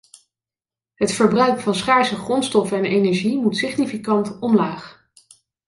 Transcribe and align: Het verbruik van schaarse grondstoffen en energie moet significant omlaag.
Het 0.95 1.11
verbruik 1.11 1.59
van 1.59 1.75
schaarse 1.75 2.15
grondstoffen 2.15 2.77
en 2.77 2.85
energie 2.85 3.37
moet 3.41 3.57
significant 3.57 4.39
omlaag. 4.39 5.09